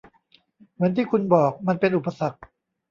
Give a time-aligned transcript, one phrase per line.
[0.73, 2.39] เหมือนที่คุณบอก มันเป็นอุปสรรค